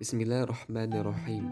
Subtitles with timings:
[0.00, 1.44] بسم الله الرحمن الرحيم.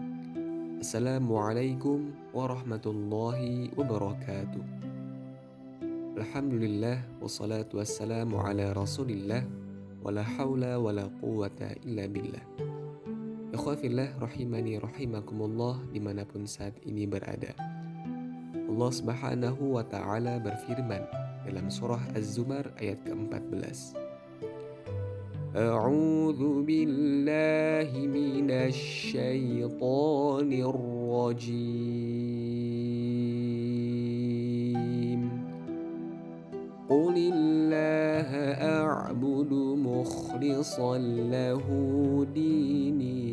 [0.81, 1.99] السلام عليكم
[2.33, 3.39] ورحمة الله
[3.77, 4.63] وبركاته.
[6.17, 9.45] الحمد لله والصلاة والسلام على رسول الله
[10.01, 12.43] ولا حول ولا قوة إلا بالله.
[13.53, 17.53] أخوة الله رحمني رحمكم الله لمن pun saat إني berada.
[18.57, 21.03] الله سبحانه وتعالى ta'ala berfirman
[21.45, 24.00] dalam surah Az-Zumar ayat ke-14.
[25.56, 32.26] أعوذ بالله من الشيطان الرجيم
[36.92, 40.98] قل الله أعبد مخلصا
[41.32, 41.66] له
[42.34, 43.24] ديني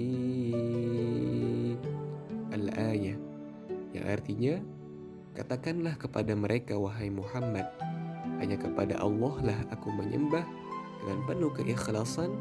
[2.55, 3.19] Al-ayah
[3.91, 4.63] yang artinya
[5.35, 7.67] katakanlah kepada mereka wahai Muhammad
[8.39, 10.47] hanya kepada Allah lah aku menyembah
[11.02, 12.34] dengan penuh keikhlasan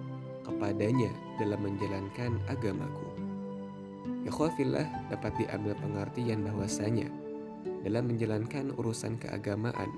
[0.47, 3.07] kepadanya dalam menjalankan agamaku.
[4.27, 7.07] Ikhwafillah dapat diambil pengertian bahwasanya
[7.83, 9.91] dalam menjalankan urusan keagamaan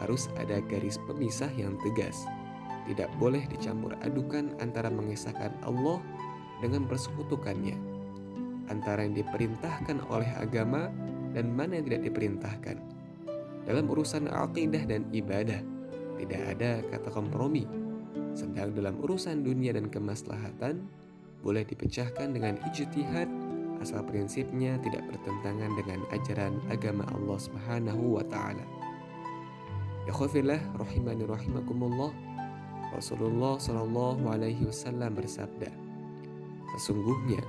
[0.00, 2.24] harus ada garis pemisah yang tegas.
[2.88, 6.02] Tidak boleh dicampur adukan antara mengesahkan Allah
[6.58, 7.78] dengan persekutukannya.
[8.68, 10.90] Antara yang diperintahkan oleh agama
[11.32, 12.76] dan mana yang tidak diperintahkan.
[13.62, 15.62] Dalam urusan akidah dan ibadah,
[16.18, 17.64] tidak ada kata kompromi
[18.32, 20.84] sedang dalam urusan dunia dan kemaslahatan
[21.42, 23.28] boleh dipecahkan dengan ijtihad
[23.82, 28.62] asal prinsipnya tidak bertentangan dengan ajaran agama Allah Subhanahu wa taala.
[30.06, 32.14] Ya khafillah rahimani rahimakumullah.
[32.92, 35.72] Rasulullah Shallallahu alaihi wasallam bersabda,
[36.76, 37.40] Sesungguhnya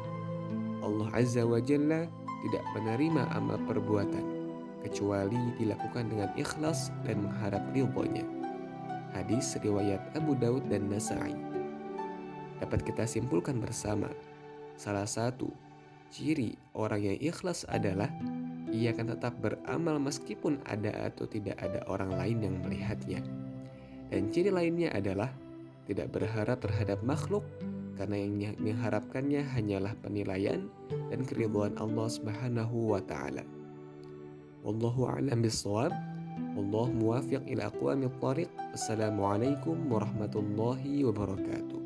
[0.79, 2.07] Allah Azza wa Jalla
[2.43, 4.23] tidak menerima amal perbuatan
[4.83, 8.42] kecuali dilakukan dengan ikhlas dan mengharap ridhonya.
[9.13, 11.37] Hadis riwayat Abu Daud dan Nasai.
[12.57, 14.09] Dapat kita simpulkan bersama,
[14.73, 15.53] salah satu
[16.09, 18.09] ciri orang yang ikhlas adalah
[18.73, 23.21] ia akan tetap beramal meskipun ada atau tidak ada orang lain yang melihatnya.
[24.09, 25.29] Dan ciri lainnya adalah
[25.85, 27.45] tidak berharap terhadap makhluk
[27.93, 30.65] karena yang mengharapkannya hanyalah penilaian
[31.13, 33.45] dan keridhaan Allah Subhanahu wa taala.
[34.65, 36.12] Wallahu a'lam bishawab.
[36.57, 38.49] والله موافق إلى أقوام الطريق.
[38.73, 41.82] السلام عليكم ورحمة الله وبركاته.